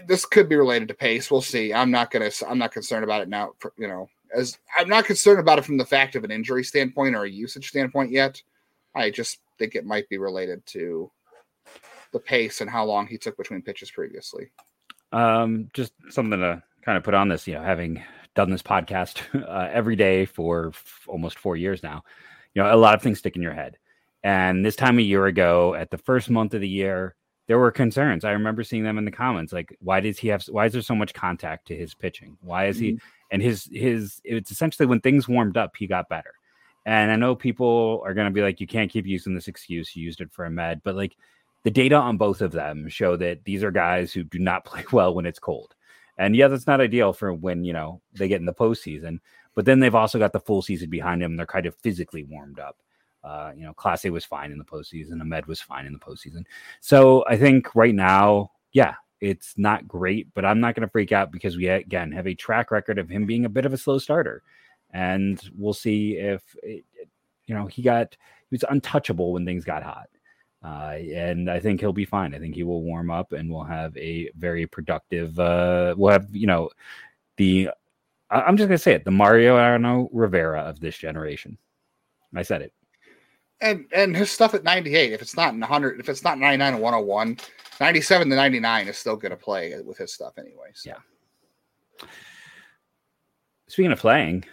[0.07, 1.29] this could be related to pace.
[1.29, 1.73] We'll see.
[1.73, 2.31] I'm not gonna.
[2.47, 3.51] I'm not concerned about it now.
[3.59, 6.63] For, you know, as I'm not concerned about it from the fact of an injury
[6.63, 8.41] standpoint or a usage standpoint yet.
[8.95, 11.11] I just think it might be related to
[12.11, 14.51] the pace and how long he took between pitches previously.
[15.11, 17.47] Um, just something to kind of put on this.
[17.47, 18.03] You know, having
[18.35, 22.03] done this podcast uh, every day for f- almost four years now,
[22.53, 23.77] you know, a lot of things stick in your head.
[24.23, 27.15] And this time a year ago, at the first month of the year,
[27.47, 28.23] there were concerns.
[28.23, 30.43] I remember seeing them in the comments, like, why does he have?
[30.45, 32.37] Why is there so much contact to his pitching?
[32.41, 32.93] Why is he?
[32.93, 33.05] Mm-hmm.
[33.31, 36.33] And his his it's essentially when things warmed up, he got better.
[36.85, 39.95] And I know people are going to be like, you can't keep using this excuse.
[39.95, 41.15] You used it for Amed, but like
[41.63, 44.83] the data on both of them show that these are guys who do not play
[44.91, 45.75] well when it's cold.
[46.17, 49.19] And yeah, that's not ideal for when you know they get in the postseason.
[49.55, 51.35] But then they've also got the full season behind them.
[51.35, 52.77] They're kind of physically warmed up.
[53.23, 55.21] Uh, you know, Clase was fine in the postseason.
[55.21, 56.45] Amed was fine in the postseason.
[56.81, 61.13] So I think right now, yeah, it's not great, but I'm not going to freak
[61.13, 63.77] out because we again have a track record of him being a bit of a
[63.77, 64.43] slow starter,
[64.91, 66.83] and we'll see if it,
[67.45, 68.17] you know he got
[68.49, 70.09] he was untouchable when things got hot.
[70.61, 72.33] Uh, and I think he'll be fine.
[72.33, 75.37] I think he will warm up and we'll have a very productive.
[75.39, 76.69] Uh, we'll have you know
[77.37, 77.69] the.
[78.29, 81.57] I'm just gonna say it, the Mariano Rivera of this generation.
[82.35, 82.73] I said it.
[83.63, 86.73] And and his stuff at 98, if it's not in 100, if it's not 99
[86.73, 87.37] and 101,
[87.79, 90.75] 97 to 99 is still gonna play with his stuff anyways.
[90.75, 90.91] So.
[90.91, 92.07] Yeah.
[93.67, 94.43] Speaking of playing,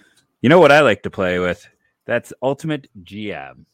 [0.40, 1.68] you know what I like to play with?
[2.06, 3.66] That's Ultimate GM.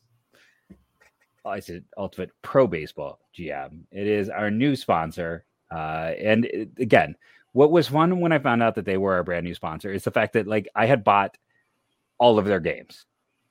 [1.44, 3.82] I said Ultimate Pro Baseball GM.
[3.92, 5.44] It is our new sponsor.
[5.70, 7.14] Uh, and it, again,
[7.52, 10.04] what was fun when I found out that they were a brand new sponsor is
[10.04, 11.36] the fact that like I had bought
[12.18, 13.06] all of their games.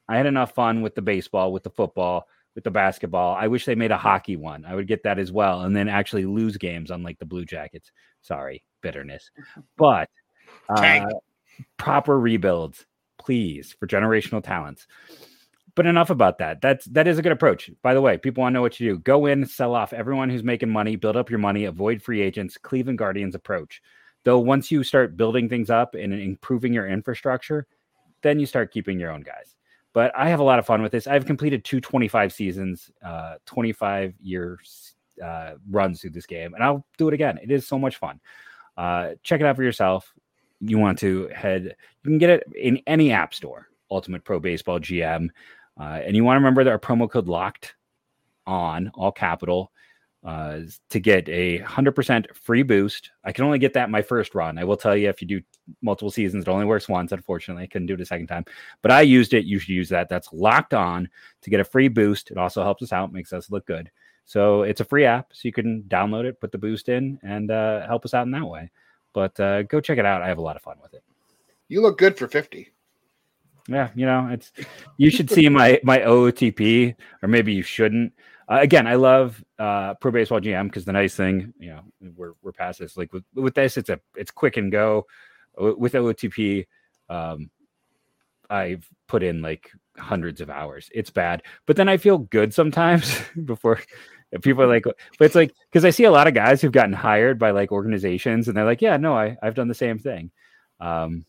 [0.07, 3.35] I had enough fun with the baseball, with the football, with the basketball.
[3.35, 4.65] I wish they made a hockey one.
[4.65, 7.91] I would get that as well, and then actually lose games unlike the Blue Jackets.
[8.21, 9.29] Sorry, bitterness,
[9.77, 10.09] but
[10.69, 11.05] uh,
[11.77, 12.85] proper rebuilds,
[13.17, 14.87] please, for generational talents.
[15.75, 16.61] But enough about that.
[16.61, 17.69] That's that is a good approach.
[17.81, 18.99] By the way, people want to know what you do.
[18.99, 22.57] Go in, sell off everyone who's making money, build up your money, avoid free agents.
[22.57, 23.81] Cleveland Guardians approach.
[24.23, 27.67] Though once you start building things up and improving your infrastructure,
[28.23, 29.54] then you start keeping your own guys.
[29.95, 31.07] But I have a lot of fun with this.
[31.07, 36.85] I've completed two 25 seasons, uh, 25 years uh, runs through this game, and I'll
[36.97, 37.39] do it again.
[37.41, 38.19] It is so much fun.
[38.75, 40.13] Uh, check it out for yourself.
[40.59, 43.69] You want to head, you can get it in any app store.
[43.89, 45.29] Ultimate Pro Baseball GM.
[45.79, 47.75] Uh, and you want to remember that our promo code locked
[48.45, 49.71] on all capital
[50.25, 53.11] uh, to get a 100% free boost.
[53.23, 54.57] I can only get that my first run.
[54.57, 55.41] I will tell you if you do
[55.83, 57.11] multiple seasons, it only works once.
[57.11, 58.43] Unfortunately, I couldn't do it a second time,
[58.81, 59.45] but I used it.
[59.45, 60.09] You should use that.
[60.09, 61.07] That's locked on
[61.41, 62.31] to get a free boost.
[62.31, 63.91] It also helps us out, makes us look good.
[64.25, 67.51] So it's a free app, so you can download it, put the boost in, and
[67.51, 68.71] uh, help us out in that way.
[69.13, 70.23] But uh, go check it out.
[70.23, 71.03] I have a lot of fun with it.
[71.67, 72.71] You look good for 50
[73.67, 74.51] yeah, you know, it's
[74.97, 78.13] you should see my my OOTP, or maybe you shouldn't.
[78.47, 81.81] Uh, again, I love uh, Pro Baseball GM because the nice thing, you know,
[82.15, 82.95] we're we're past this.
[82.95, 85.05] Like with with this, it's a it's quick and go.
[85.57, 86.65] With OOTP,
[87.09, 87.49] um,
[88.49, 90.89] I've put in like hundreds of hours.
[90.93, 93.79] It's bad, but then I feel good sometimes before
[94.41, 96.93] people are like, but it's like because I see a lot of guys who've gotten
[96.93, 100.29] hired by like organizations, and they're like, yeah, no, I I've done the same thing.
[100.79, 101.25] Um,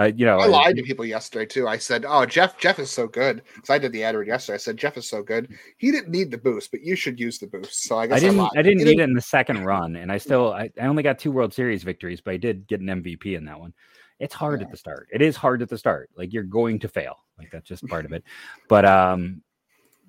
[0.00, 1.68] Uh, you know, I lied to people yesterday too.
[1.68, 4.54] I said, "Oh, Jeff, Jeff is so good." Because I did the ad read yesterday.
[4.54, 5.54] I said, "Jeff is so good.
[5.76, 8.20] He didn't need the boost, but you should use the boost." So I guess I
[8.20, 8.36] didn't.
[8.38, 8.50] lied.
[8.56, 10.52] I, didn't He need it in the second run, and I still.
[10.54, 13.44] I, I only got two World Series victories, but I did get an MVP in
[13.44, 13.74] that one.
[14.20, 14.66] It's hard Yeah.
[14.66, 15.08] at the start.
[15.12, 16.08] It is hard at the start.
[16.16, 17.16] Like you're going to fail.
[17.38, 18.24] Like that's just part of it.
[18.68, 19.42] But um,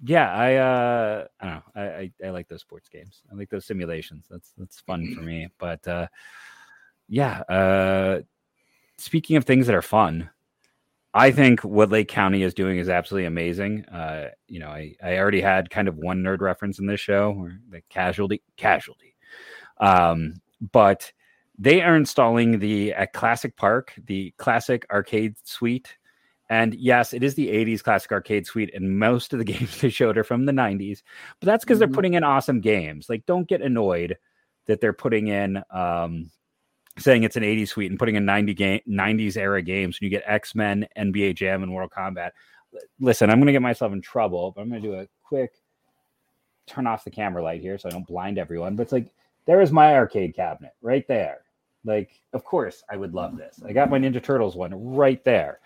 [0.05, 1.63] yeah, I uh, I don't know.
[1.75, 3.23] I, I I like those sports games.
[3.29, 4.25] I like those simulations.
[4.29, 5.49] That's that's fun for me.
[5.57, 6.07] But uh,
[7.09, 7.41] yeah.
[7.49, 8.21] Uh,
[9.01, 10.29] speaking of things that are fun.
[11.13, 13.83] I think what Lake County is doing is absolutely amazing.
[13.85, 17.33] Uh, you know, I, I already had kind of one nerd reference in this show,
[17.37, 19.15] or the casualty casualty.
[19.79, 20.35] Um,
[20.71, 21.11] but
[21.57, 25.97] they are installing the at Classic Park, the classic arcade suite.
[26.49, 29.89] And yes, it is the 80s classic arcade suite, and most of the games they
[29.89, 31.03] showed are from the 90s.
[31.39, 31.79] But that's because Mhm.
[31.79, 33.09] they're putting in awesome games.
[33.09, 34.17] Like, don't get annoyed
[34.67, 36.31] that they're putting in um
[36.97, 40.09] saying it's an 80s suite and putting in 90 game 90s era games and you
[40.09, 42.31] get X-Men, NBA Jam, and Mortal Kombat.
[42.73, 45.53] L- Listen, I'm gonna get myself in trouble, but I'm gonna do a quick
[46.67, 48.75] turn off the camera light here so I don't blind everyone.
[48.75, 49.07] But it's like
[49.45, 51.41] there is my arcade cabinet right there.
[51.83, 53.61] Like, of course, I would love this.
[53.65, 55.59] I got my Ninja Turtles one right there.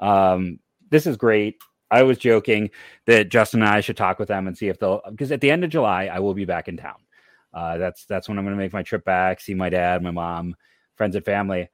[0.00, 0.58] Um,
[0.90, 1.60] this is great.
[1.90, 2.70] I was joking
[3.06, 5.50] that Justin and I should talk with them and see if they'll because at the
[5.50, 6.96] end of July I will be back in town.
[7.52, 10.10] Uh, that's that's when I'm going to make my trip back, see my dad, my
[10.10, 10.56] mom,
[10.96, 11.68] friends and family.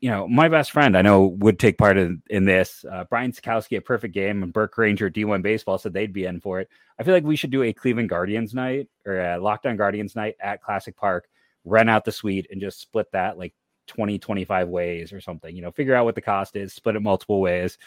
[0.00, 2.84] You know, my best friend I know would take part in, in this.
[2.90, 6.40] Uh, Brian Sakowski at Perfect Game and Burke Granger D1 Baseball said they'd be in
[6.40, 6.68] for it.
[6.98, 10.14] I feel like we should do a Cleveland Guardians night or a Locked On Guardians
[10.14, 11.28] night at Classic Park,
[11.64, 13.54] rent out the suite and just split that like
[13.86, 15.54] 20, 25 ways or something.
[15.54, 17.78] You know, figure out what the cost is, split it multiple ways,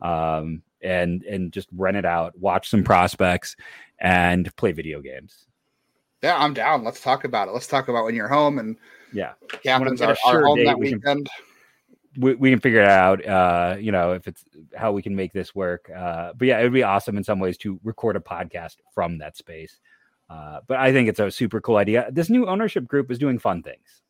[0.00, 3.56] um, and and just rent it out, watch some prospects,
[3.98, 5.47] and play video games.
[6.22, 6.84] Yeah, I'm down.
[6.84, 7.52] Let's talk about it.
[7.52, 8.76] Let's talk about when you're home and
[9.12, 9.32] Yeah.
[9.62, 11.28] captains get a are, are sure home date, that we can- weekend.
[12.16, 14.42] we, we can figure it out uh you know if it's
[14.74, 17.38] how we can make this work uh but yeah it would be awesome in some
[17.38, 19.78] ways to record a podcast from that space
[20.30, 23.38] uh but i think it's a super cool idea this new ownership group is doing
[23.38, 24.02] fun things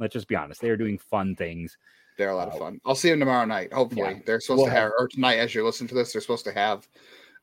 [0.00, 1.76] let's just be honest they are doing fun things
[2.18, 2.80] They're a lot of Uh, fun.
[2.84, 3.72] I'll see them tomorrow night.
[3.72, 4.18] Hopefully, yeah.
[4.26, 6.52] they're supposed We'll to have, or tonight as you're listening to this, they're supposed to
[6.52, 6.86] have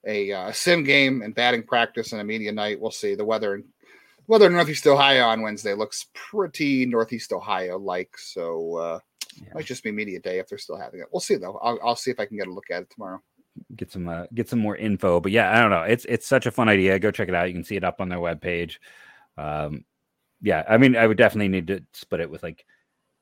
[0.05, 2.79] a uh, sim game and batting practice and a media night.
[2.79, 3.15] We'll see.
[3.15, 3.63] The weather
[4.29, 8.17] weather in Northeast Ohio on Wednesday looks pretty Northeast Ohio like.
[8.17, 8.99] So uh,
[9.41, 9.53] Yeah.
[9.55, 11.07] might just be media day if they're still having it.
[11.11, 11.59] We'll see though.
[11.61, 13.21] I'll, I'll see if I can get a look at it tomorrow.
[13.75, 16.45] get some uh, get some more info but yeah i don't know it's it's such
[16.45, 18.77] a fun idea go check it out you can see it up on their webpage
[19.37, 19.83] um
[20.41, 22.65] yeah i mean i would definitely need to split it with like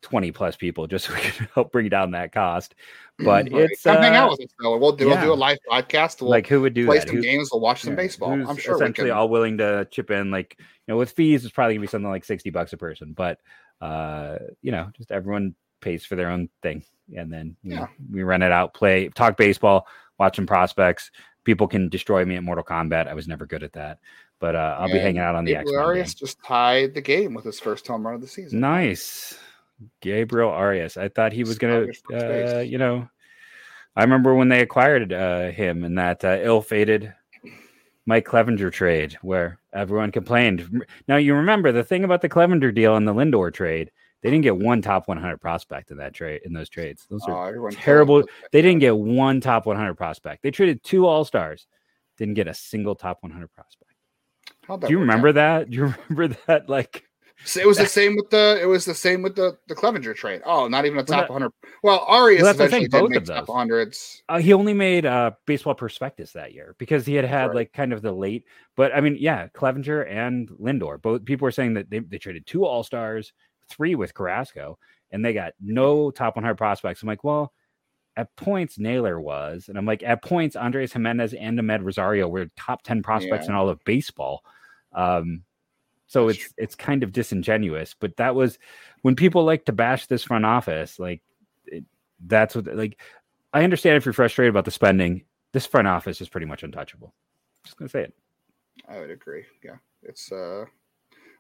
[0.04, 2.76] 20 plus people just so we can help bring down that cost
[3.20, 3.72] but Right.
[3.72, 4.78] it's come hang out uh, with us though.
[4.78, 6.22] We'll do we'll do a live podcast.
[6.22, 7.50] We'll like who would do play that some Who- games.
[7.52, 8.32] We'll watch some Yeah, baseball.
[8.32, 10.30] I'm sure essentially all willing to chip in.
[10.30, 13.14] Like you know, with fees, it's probably gonna be something like sixty bucks a person.
[13.14, 13.40] But
[13.82, 16.84] uh, you know, just everyone pays for their own thing,
[17.16, 19.88] and then you know, we rent it out, play, talk baseball,
[20.20, 21.10] watch some prospects.
[21.44, 23.08] People can destroy me at Mortal Kombat.
[23.08, 23.98] I was never good at that,
[24.40, 27.46] but uh, I'll be hanging out on the X Arias just tied the game with
[27.46, 28.60] his first home run of the season.
[28.60, 29.40] Nice,
[30.02, 30.98] Gabriel Arias.
[30.98, 32.54] I thought he was first base.
[32.54, 33.08] uh, you know.
[33.96, 37.14] I remember when they acquired uh, him in that uh, ill-fated
[38.06, 40.86] Mike Clevinger trade, where everyone complained.
[41.08, 43.92] Now you remember the thing about the Clevinger deal and the Lindor trade.
[44.22, 47.06] They didn't get one top 100 prospect in that trade in those trades.
[47.10, 48.24] Those Oh, are everyone terrible.
[48.52, 50.44] They didn't get one top 100 prospect.
[50.44, 51.66] They traded two All Stars,
[52.18, 53.92] didn't get a single top 100 prospect.
[54.68, 54.92] Do you work out?
[55.00, 55.70] remember that?
[55.70, 56.70] Do you remember that?
[56.70, 57.07] Like
[57.46, 60.16] So it was the same with the it was the same with the the Clevinger
[60.16, 60.42] trade.
[60.46, 61.52] Oh, not even a top 100.
[61.84, 64.22] Well, Arias Well, eventually thing, did make top 100s.
[64.28, 67.56] Uh, he only made uh, baseball prospectus that year because he had had Right.
[67.56, 68.46] like kind of the late.
[68.76, 71.02] But I mean, yeah, Clevinger and Lindor.
[71.02, 73.34] Both people were saying that they, they traded two All Stars,
[73.70, 74.80] three with Carrasco,
[75.12, 77.02] and they got no top 100 prospects.
[77.04, 77.54] I'm like, well,
[78.18, 82.48] at points Naylor was, and I'm like, at points Andres Gimenez and Amed Rosario were
[82.58, 83.52] top 10 prospects Yeah.
[83.52, 84.44] in all of baseball.
[84.92, 85.44] Um,
[86.08, 88.58] so it's it's kind of disingenuous, but that was
[89.02, 91.00] when people like to bash this front office.
[91.00, 91.22] Like
[91.66, 91.84] it,
[92.26, 93.00] that's what like
[93.54, 95.24] I understand if you're frustrated about the spending.
[95.54, 97.14] This front office is pretty much untouchable.
[97.64, 98.14] Just gonna say it.
[98.88, 99.46] I would agree.
[99.64, 99.78] Yeah.
[100.04, 100.66] It's uh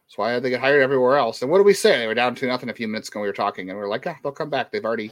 [0.07, 1.41] that's why they get hired everywhere else.
[1.41, 1.99] And what do we say?
[1.99, 3.19] They were down to nothing a few minutes ago.
[3.19, 4.71] We were talking, and we are like, ah, they'll come back.
[4.71, 5.11] They've already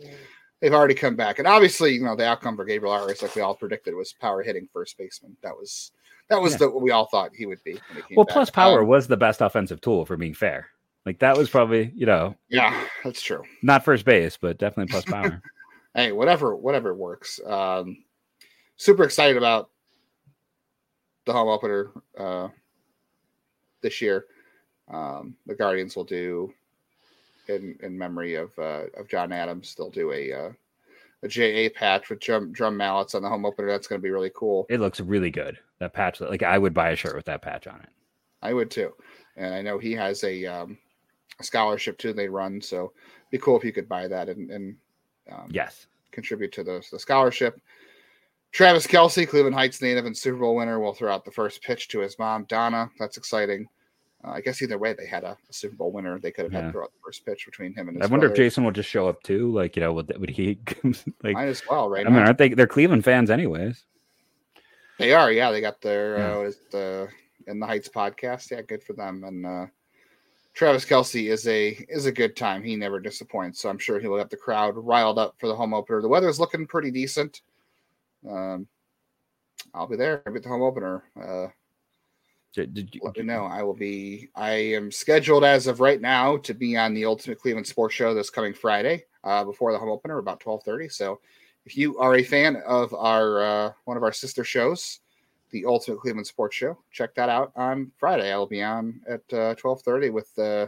[0.61, 1.37] they've already come back.
[1.37, 4.41] And obviously, you know, the outcome for Gabriel Arias, like we all predicted, was power
[4.41, 5.35] hitting first baseman.
[5.43, 5.91] That was
[6.29, 6.57] that was Yeah.
[6.59, 7.73] the what we all thought he would be.
[7.73, 8.33] When he came Well, back.
[8.33, 10.67] plus power Um, was the best offensive tool for being fair.
[11.05, 13.43] Like that was probably you know yeah, that's true.
[13.61, 15.41] not first base, but definitely plus power.
[15.95, 17.39] hey, whatever, whatever works.
[17.45, 18.03] Um,
[18.77, 19.69] super excited about
[21.25, 22.47] the home opener uh,
[23.81, 24.25] this year.
[24.87, 26.53] Um, the Guardians will do
[27.47, 29.75] in in memory of uh, of John Adams.
[29.75, 30.49] They'll do a uh,
[31.25, 33.67] a JA patch with drum, drum mallets on the home opener.
[33.67, 34.65] That's going to be really cool.
[34.69, 35.57] It looks really good.
[35.79, 37.89] That patch, like I would buy a shirt with that patch on it.
[38.41, 38.93] I would too.
[39.35, 40.77] And I know he has a, um,
[41.39, 42.13] a scholarship too.
[42.13, 42.93] They run, so
[43.31, 44.75] be cool if you could buy that and, and
[45.31, 47.59] um, yes, contribute to the, the scholarship.
[48.51, 51.89] Travis Kelce, Cleveland Heights native and Super Bowl winner, will throw out the first pitch
[51.89, 52.89] to his mom, Donna.
[52.99, 53.67] That's exciting.
[54.25, 56.19] Uh, I guess either way, they had a, a, Super Bowl winner.
[56.19, 56.61] They could have yeah.
[56.61, 58.01] had to throw out the first pitch between him and.
[58.01, 58.33] I wonder brother.
[58.33, 59.51] if Jason will just show up too.
[59.51, 60.59] Like you know, would, would he
[61.23, 61.33] like?
[61.33, 62.05] Might as well, right?
[62.05, 62.15] I now.
[62.15, 62.49] mean, aren't they?
[62.49, 63.83] They're Cleveland fans, anyways.
[64.97, 65.51] They are, yeah.
[65.51, 66.47] They got their yeah.
[66.47, 67.07] uh, the
[67.47, 68.51] in the Heights podcast.
[68.51, 69.23] Yeah, good for them.
[69.23, 69.65] And uh,
[70.53, 72.63] Travis Kelce is a is a good time.
[72.63, 73.61] He never disappoints.
[73.61, 76.01] So I'm sure he'll have the crowd riled up for the home opener.
[76.01, 77.41] The weather's looking pretty decent.
[78.27, 78.67] Um,
[79.73, 80.23] I'll be there.
[80.25, 81.03] I'll be at the home opener.
[81.21, 81.47] Uh,
[82.55, 83.45] did, you, let me know.
[83.45, 84.29] I will be.
[84.35, 88.13] I am scheduled as of right now to be on the Ultimate Cleveland Sports Show
[88.13, 90.87] this coming Friday uh, before the home opener, about twelve thirty.
[90.87, 91.19] So,
[91.65, 94.99] if you are a fan of our uh, one of our sister shows,
[95.51, 98.31] the Ultimate Cleveland Sports Show, check that out on Friday.
[98.31, 100.67] I will be on at uh, twelve thirty with uh,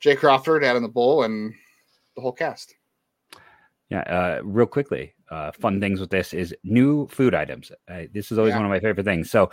[0.00, 1.54] Jay Crawford, Adam the Bull, and
[2.16, 2.74] the whole cast.
[3.88, 7.70] Yeah, uh, real quickly, uh, fun things with this is new food items.
[7.88, 8.56] Uh, this is always yeah.
[8.56, 9.30] one of my favorite things.
[9.30, 9.50] So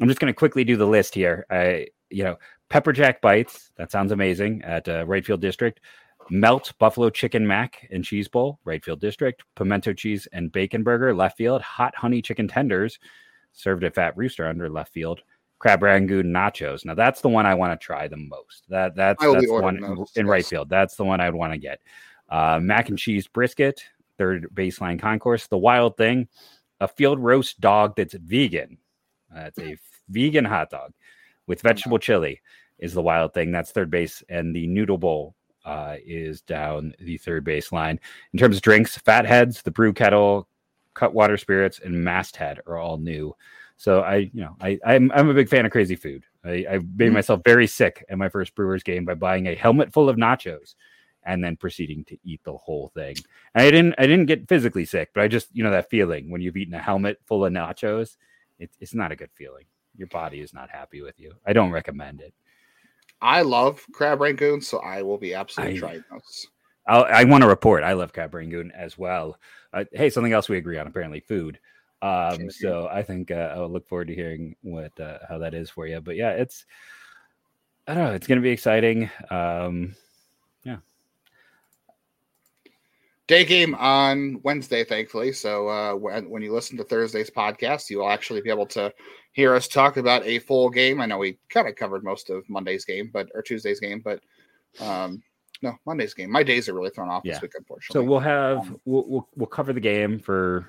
[0.00, 1.46] I'm just going to quickly do the list here.
[1.50, 2.36] I, you know,
[2.68, 3.70] pepper jack bites.
[3.76, 5.80] That sounds amazing at uh, right field district.
[6.30, 9.44] Melt buffalo chicken mac and cheese bowl, right field district.
[9.56, 11.62] Pimento cheese and bacon burger, left field.
[11.62, 12.98] Hot honey chicken tenders,
[13.52, 15.22] served at Fat Rooster under left field.
[15.58, 16.84] Crab rangoon nachos.
[16.84, 18.64] Now that's the one I want to try the most.
[18.68, 20.30] That that's that's the one those, in yes.
[20.30, 20.68] right field.
[20.68, 21.80] That's the one I'd want to get.
[22.28, 23.82] Uh, mac and cheese brisket,
[24.18, 25.46] third baseline concourse.
[25.46, 26.28] The wild thing,
[26.80, 28.78] a field roast dog that's vegan.
[29.32, 29.76] That's a
[30.08, 30.92] vegan hot dog
[31.46, 32.40] with vegetable chili
[32.78, 33.50] is the wild thing.
[33.50, 37.98] That's third base, and the noodle bowl uh, is down the third base line.
[38.32, 40.48] In terms of drinks, Fatheads, the Brew Kettle,
[40.94, 43.34] Cutwater Spirits, and Masthead are all new.
[43.76, 46.24] So I, you know, I I'm, I'm a big fan of crazy food.
[46.44, 47.14] I, I made mm-hmm.
[47.14, 50.74] myself very sick at my first Brewers game by buying a helmet full of nachos
[51.28, 53.14] and then proceeding to eat the whole thing.
[53.54, 56.30] And I didn't I didn't get physically sick, but I just you know that feeling
[56.30, 58.16] when you've eaten a helmet full of nachos,
[58.58, 59.66] it's it's not a good feeling.
[59.96, 61.34] Your body is not happy with you.
[61.46, 62.32] I don't recommend it.
[63.20, 66.46] I love crab rangoon, so I will be absolutely I, trying those.
[66.86, 67.84] I'll, i want to report.
[67.84, 69.38] I love crab rangoon as well.
[69.72, 71.58] Uh, hey, something else we agree on apparently food.
[72.00, 75.68] Um, so I think uh, I'll look forward to hearing what uh, how that is
[75.68, 76.00] for you.
[76.00, 76.64] But yeah, it's
[77.86, 78.14] I don't know.
[78.14, 79.10] It's going to be exciting.
[79.30, 79.94] Um,
[83.28, 85.32] day game on Wednesday, thankfully.
[85.32, 88.92] So uh, when, when you listen to Thursday's podcast, you will actually be able to
[89.32, 91.00] hear us talk about a full game.
[91.00, 94.20] I know we kind of covered most of Monday's game, but or Tuesday's game, but
[94.80, 95.22] um,
[95.62, 96.32] no, Monday's game.
[96.32, 97.34] My days are really thrown off yeah.
[97.34, 98.02] this week, unfortunately.
[98.02, 100.68] So we'll have um, we'll, we'll, we'll cover the game for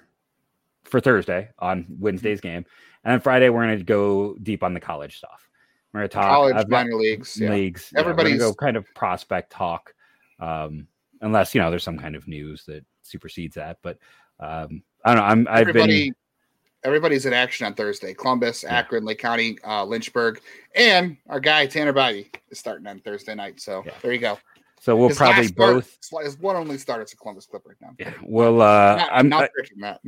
[0.83, 2.65] for Thursday on Wednesday's game,
[3.03, 5.47] and then Friday we're going to go deep on the college stuff.
[5.93, 7.51] We're going to talk college minor leagues, yeah.
[7.51, 7.93] leagues.
[7.95, 9.93] Everybody's yeah, go kind of prospect talk.
[10.39, 10.87] Um,
[11.21, 13.77] unless you know there's some kind of news that supersedes that.
[13.81, 13.97] But
[14.39, 15.29] um, I don't know.
[15.29, 16.15] I'm I've Everybody, been
[16.83, 18.13] everybody's in action on Thursday.
[18.13, 18.63] Columbus.
[18.63, 20.41] Akron, Lake County, uh, Lynchburg,
[20.75, 23.59] and our guy Tanner Bibee is starting on Thursday night.
[23.59, 23.93] So yeah.
[24.01, 24.37] there you go.
[24.81, 25.97] So we'll His probably both.
[25.99, 27.95] Start, his one only start as a Columbus Clipper right now.
[27.99, 28.13] Yeah.
[28.23, 29.49] Well, uh, not, I'm not
[29.81, 29.99] that.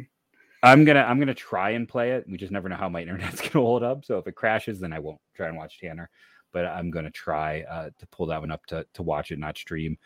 [0.63, 2.25] I'm gonna I'm gonna try and play it.
[2.29, 4.05] We just never know how my internet's gonna hold up.
[4.05, 6.09] So if it crashes, then I won't try and watch Tanner.
[6.53, 9.57] But I'm gonna try uh, to pull that one up to to watch it, not
[9.57, 9.97] stream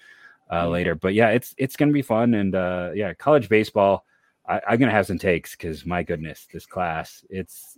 [0.49, 0.71] uh, mm-hmm.
[0.71, 0.95] later.
[0.95, 4.05] But yeah, it's it's gonna be fun, and uh, yeah, college baseball.
[4.47, 7.77] I, am gonna have some takes because my goodness, this class, it's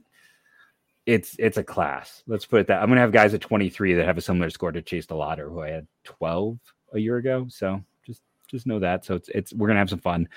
[1.05, 2.23] it's it's a class.
[2.27, 2.81] Let's put it that.
[2.81, 5.61] I'm gonna have guys at 23 that have a similar score to Chase DeLauter, who
[5.61, 6.59] I had 12
[6.93, 7.47] a year ago.
[7.49, 9.05] So just just know that.
[9.05, 10.27] So it's it's we're gonna have some fun.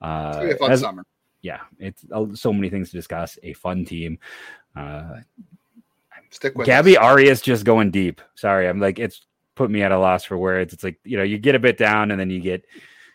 [0.00, 1.04] Uh, it's fun as, summer.
[1.42, 3.38] Yeah, it's uh, so many things to discuss.
[3.44, 4.18] A fun team.
[4.74, 5.20] Uh,
[6.30, 7.04] Stick with Gabby us.
[7.04, 8.20] Arias just going deep.
[8.34, 10.72] Sorry, I'm like it's put me at a loss for words.
[10.72, 12.64] It's like you know you get a bit down and then you get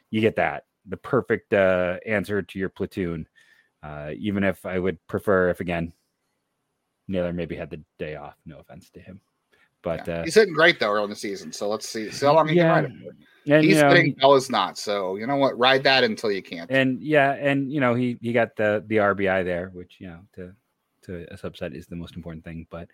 [0.10, 3.28] you get that the perfect uh, answer to your platoon.
[3.84, 5.94] Uh, even if I would prefer if again
[7.08, 8.36] Naylor maybe had the day off.
[8.46, 9.22] No offense to him,
[9.82, 10.20] but yeah.
[10.20, 11.52] uh, he's hitting great though early in the season.
[11.52, 12.82] So let's see, see how long he yeah.
[12.82, 13.64] can ride it.
[13.64, 14.78] He's you know, hitting Bella's not.
[14.78, 16.70] So you know what, ride that until you can't.
[16.70, 20.20] And yeah, and you know he he got the the RBI there, which you know
[20.36, 20.54] to
[21.04, 22.68] to a subset is the most important thing.
[22.70, 22.90] But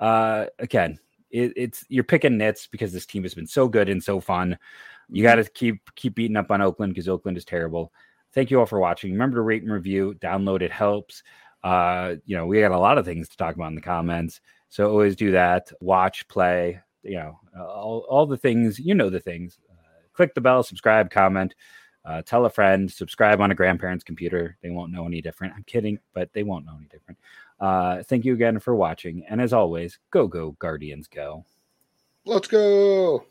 [0.00, 0.98] uh again,
[1.34, 4.56] it, it's you're picking nits because this team has been so good and so fun.
[5.10, 5.22] You mm-hmm.
[5.22, 7.92] got to keep keep beating up on Oakland because Oakland is terrible.
[8.32, 9.12] Thank you all for watching.
[9.12, 11.22] Remember to rate and review, download it helps.
[11.62, 14.40] Uh, you know, we got a lot of things to talk about in the comments.
[14.68, 15.72] So always do that.
[15.80, 19.58] Watch, play, you know, all, all the things, you know, the things.
[19.70, 21.54] Uh, click the bell, subscribe, comment.
[22.04, 24.58] Uh, tell a friend, subscribe on a grandparent's computer.
[24.62, 25.54] They won't know any different.
[25.56, 27.18] I'm kidding, but they won't know any different.
[27.64, 29.24] Uh, thank you again for watching.
[29.30, 31.46] And as always, go, go, Guardians, go.
[32.26, 33.24] Let's go.